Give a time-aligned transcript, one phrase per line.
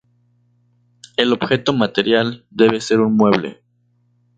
[1.15, 3.61] El objeto material debe ser un mueble.